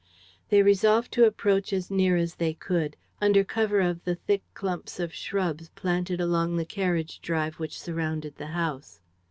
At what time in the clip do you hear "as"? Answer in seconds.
1.71-1.91, 2.17-2.33